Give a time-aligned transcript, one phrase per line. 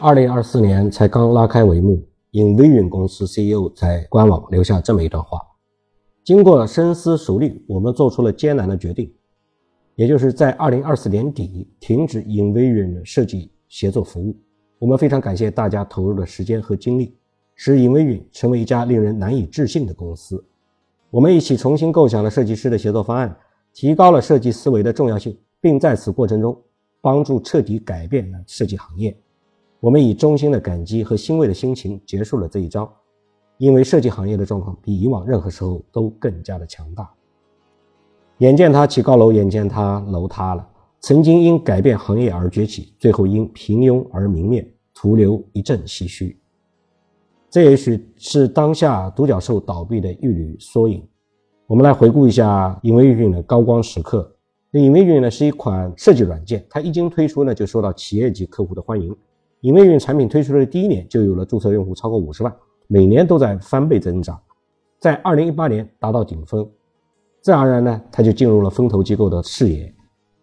[0.00, 2.02] 二零二四年才刚拉开帷幕
[2.32, 5.40] ，，InVision 公司 CEO 在官网留下这么一段话：
[6.22, 9.10] 经过深思熟虑，我们做出了艰难的决定，
[9.94, 14.36] 也就是在二零二四年底停止 InVision 的设计协作服务。
[14.78, 17.16] 我们非常感谢大家投入的时间和精力，
[17.54, 20.44] 使 InVision 成为一家令人难以置信的公司。
[21.10, 23.34] 我们一起重新构想了设计师的协作方案，
[23.72, 26.60] 提高了设计思维的重要性，并在此过程中
[27.00, 29.16] 帮助彻底改变了设计行业。
[29.84, 32.90] 我们以衷心的感激和欣慰的心情结束了这一招，
[33.58, 37.12] 因为设计行业的状况比以往任何时候都更加的强大。
[38.38, 40.66] 眼见他起高楼，眼见他楼塌了。
[41.00, 46.40] 曾经因改变行业而崛起，最后因平庸而泯灭，徒留一阵唏嘘。
[47.50, 51.06] 这也许是当下独角兽倒闭的一缕缩影。
[51.66, 54.34] 我们来回顾一下影微云的高光时刻。
[54.70, 59.14] 影微云呢是一款设计软件，它一经推出呢就受到企业级客户的欢迎。
[59.64, 62.54] 影微云产品推出的第一年就有了注册用户超过五十万，
[62.86, 64.38] 每年都在翻倍增长，
[65.00, 66.68] 在二零一八年达到顶峰，
[67.40, 69.90] 自然而然呢，它就进入了风投机构的视野。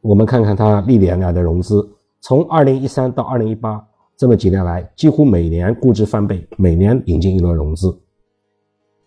[0.00, 1.86] 我们看看它历年来的融资，
[2.22, 7.94] 从二零一三到二零一八这么几年来，几乎每年估值翻倍，每年引进一轮融资。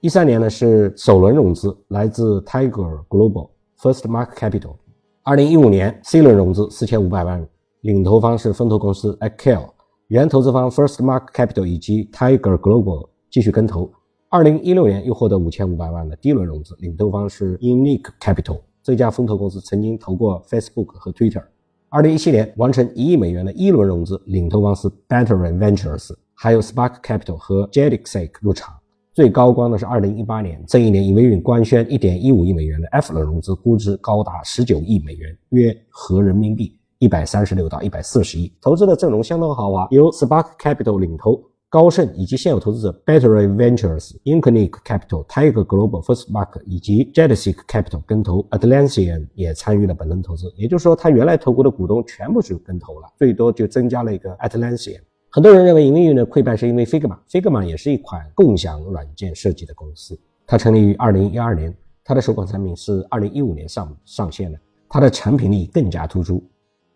[0.00, 4.74] 一三年呢是首轮融资，来自 Tiger Global First Mark Capital。
[5.22, 7.46] 二零一五年 C 轮融资四千五百万，
[7.82, 9.68] 领投方是风投公司 Accel。
[10.12, 13.90] 原投资方 First Mark Capital 以及 Tiger Global 继续跟投。
[14.28, 18.60] 二零一六年又获得五千五百万的第一轮融资，领投方是 Unique Capital。
[18.82, 21.42] 这家风投公司曾经投过 Facebook 和 Twitter。
[21.88, 28.74] 二零一七年完成一亿美元的一轮融资，领投方是 Battery Ventures，还有 Spark Capital 和 j e t i x a k 入场。
[29.14, 36.76] 最高光的是二零一八年，这一年影微云官宣一点一五亿美元的 F 轮融资，估值高达十九亿美元，约合人民币。
[37.02, 50.46] 一百三十六到一百四十亿，投资的阵容相当豪华，由 Spark Capital 领投，高盛以及现有投资者 Battery Ventures、Unique Capital、Tiger Global、First Mark 以及 Jessic Capital 跟投，Atlassian 也参与了本轮投资。
[50.54, 55.00] 也就是说，他原来投过的股东全部是跟投了，最多就增加了一个 Atlassian。
[55.28, 60.16] 很多人认为营运的溃败是因为 Figma，Figma 也是一款共享软件设计的公司，
[60.46, 66.40] 它成立于二零一二年，它的首款产品是二零一五年上上线的，它的产品力更加突出。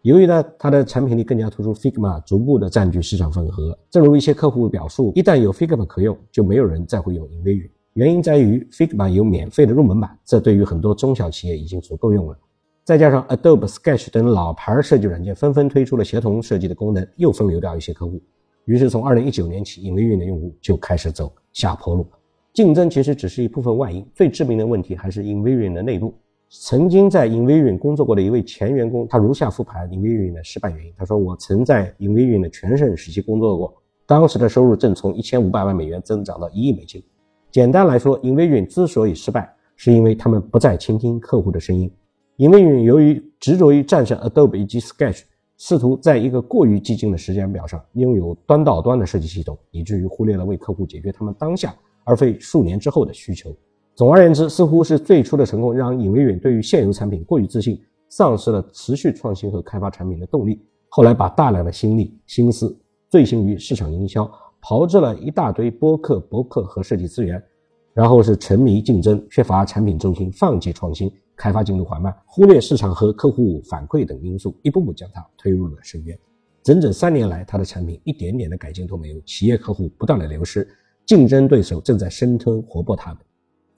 [0.06, 3.76] 由于呢，它的产品力更加突出，Figma 逐步的占据市场份额。
[3.90, 7.68] 正如一些客户表述，一旦有 Figma 可用，就没有人再会用影微云。
[7.94, 12.38] 原因在于 Figma 有免费的入门版，这对于很多中小企业已经足够用了。
[12.84, 18.22] 再加上 Adobe Sketch 等老牌设计软件纷纷推出了协同设计的功能，又分流掉一些客户。
[18.66, 22.06] 于是从2019年起，影微云的用户就开始走下坡路。
[22.54, 26.14] 竞争其实只是一部分外因，最致命的问题还是影微云的内部。
[26.48, 30.92] 曾经在 InVision 工作过的一位前员工，他如下复盘 InVision 的失败原因。
[30.96, 33.74] 他说：“我曾在 InVision 的全盛时期工作过，
[34.06, 37.02] 当时的收入正从一千五百万美元增长到一亿美金。
[37.50, 41.90] 简单来说，，InVision 之所以失败，是因为他们不再倾听客户的声音。
[42.36, 45.22] InVision 由于执着于战胜 Adobe 以及 Sketch，
[45.58, 51.74] 试图在一个过于激进的时间表上拥有端到端的设计系统，以至于忽略了为客户解决他们当下
[52.04, 53.52] 而非数年之后的需求。”
[53.96, 57.80] 总而言之，似乎是最初的成功让尹维远对于现有产品过于自信，
[58.10, 60.60] 丧失了持续创新和开发产品的动力。
[60.90, 64.30] 后来把大量的心力、心思醉心于市场营销，
[64.60, 67.42] 炮制了一大堆播客、博客和设计资源，
[67.94, 76.18] 然后是沉迷竞争，缺乏产品中心，放弃创新，开发进度缓慢，忽略市场和客户反馈等因素，一步步将它推入了深渊。
[76.62, 80.68] 整整三年来，他的产品一点点的改进都没有，企业客户不断的流失，
[81.06, 83.22] 竞争对手正在生吞活剥他们。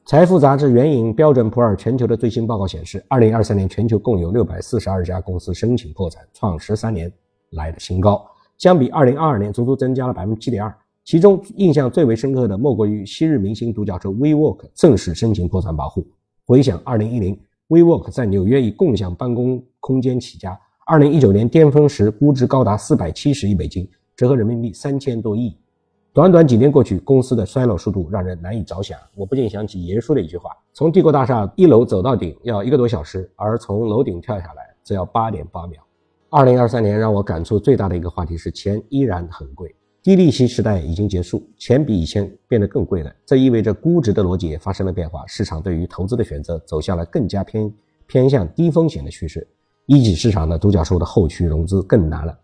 [0.08, 7.12] 财富杂志援引标准普尔全球的最新报告显示，二零二三年全球共有六百四十二家公司申请破产，创十三年
[7.50, 8.26] 来的新高，
[8.56, 10.74] 相比二零二二年足足增加了百分之七点二。
[11.04, 16.06] 其中印象最为深刻的莫过于昔日明星独角兽 WeWork 正式申请破产保护。
[16.46, 23.86] 回想二零一零，WeWork 在纽约以共享办公空间起家，二零一九年巅峰时估值高达四百七十亿美金，
[24.16, 25.54] 折合人民币三千多亿。
[26.12, 28.98] 短短几年过去，公司的衰落速度让人难以着想。
[29.14, 35.80] 我不禁想起爷叔的一句话：“从帝国大厦一楼走到顶要一个多小时，而从楼顶跳下来只要八点八秒。”
[36.30, 39.72] 二零二三年让我感触最大的一个话题是，钱依然很贵。
[40.02, 43.14] 低利息时代已经结束，钱比以前变得更贵了。
[43.24, 47.72] 这意味着估值的逻辑也发生了变化，市场对于投资的选择走向了更加偏
[48.06, 49.46] 偏向低风险的趋势。
[49.86, 52.38] 一级市场的独角兽的后续融资更难了。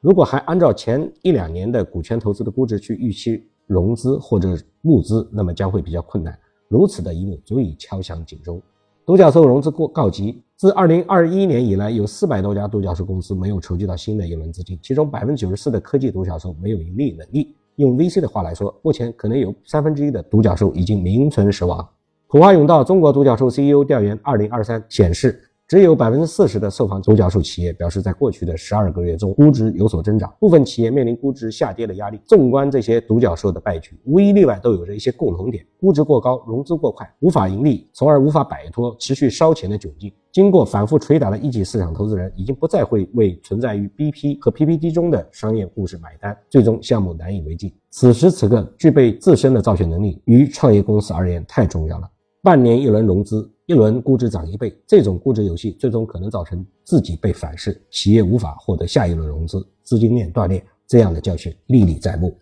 [0.00, 6.36] 如果还按照前一两年的股权投资的估值去预期融资或者募资，那么将会比较困难。
[6.68, 8.60] 如此的一幕足以敲响警钟。
[9.04, 17.54] 独角兽融资过告急，自二零二一年以来，有四百多家独角兽公司没有筹集到新的一轮资金，其中百分之九十四的科技独角兽没有盈利能力。
[17.76, 21.86] 用 VC 的话来说，目前可能有三分之一的独角兽已经名存实亡。
[22.26, 25.42] 普华永道中国独角兽 CEO 调研二零二三显示。
[25.70, 30.28] 只有百分之四十的受访独角兽企业表示，在过去的十二个月中，估值有所增长。
[30.40, 32.20] 部分企业面临估值下跌的压力。
[32.26, 40.12] 纵观这些独角兽的败局，无一例外都有着一些共同点：估值过高，融资过快，无法盈利，从而无法摆脱持续烧钱的窘境。
[40.32, 47.72] 经过反复捶打的一级市场投资人，已经不再会为存在于 BP 和 PPT 中的商业故事买单，最终项目难以为继。
[47.90, 52.10] 此时此刻，具备自身的造血能力，于创业公司而言太重要了。
[52.42, 53.50] 半年一轮融资。
[53.66, 62.36] 一轮估值涨一倍，这种估值游戏最终可能造成自己被反噬，企业无法获得下一轮融资，资金链断裂，这样的教训历历在目。